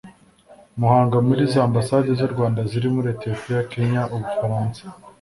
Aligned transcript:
mahanga 0.81 1.15
muri 1.27 1.41
za 1.51 1.59
ambasade 1.67 2.09
z 2.17 2.19
u 2.27 2.31
Rwanda 2.33 2.59
ziri 2.69 2.87
muri 2.95 3.07
Ethiopia 3.15 3.61
Kenya 3.71 4.01
Ubufaransa 4.15 4.81